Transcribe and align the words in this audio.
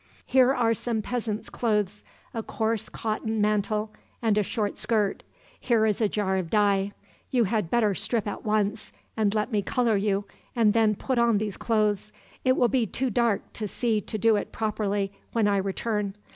"Here 0.25 0.51
are 0.51 0.73
some 0.73 1.03
peasant's 1.03 1.47
clothes 1.51 2.03
a 2.33 2.41
coarse 2.41 2.89
cotton 2.89 3.39
mantle, 3.39 3.93
and 4.19 4.35
a 4.35 4.41
short 4.41 4.75
skirt. 4.75 5.21
Here 5.59 5.85
is 5.85 6.01
a 6.01 6.09
jar 6.09 6.37
of 6.37 6.49
dye. 6.49 6.93
You 7.29 7.43
had 7.43 7.69
better 7.69 7.93
strip 7.93 8.27
at 8.27 8.43
once, 8.43 8.91
and 9.15 9.35
let 9.35 9.51
me 9.51 9.61
color 9.61 9.97
you, 9.97 10.25
and 10.55 10.73
then 10.73 10.95
put 10.95 11.19
on 11.19 11.37
these 11.37 11.55
clothes. 11.55 12.11
It 12.43 12.57
will 12.57 12.67
be 12.67 12.87
too 12.87 13.11
dark 13.11 13.53
to 13.53 13.67
see 13.67 14.01
to 14.01 14.17
do 14.17 14.37
it 14.37 14.51
properly, 14.51 15.11
when 15.33 15.47
I 15.47 15.57
return. 15.57 16.15